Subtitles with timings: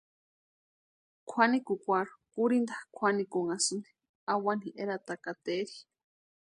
[1.29, 3.89] Kwʼanikukwarhu kurhinta kwʼanikunhasïni
[4.31, 5.75] awani eratakataeri.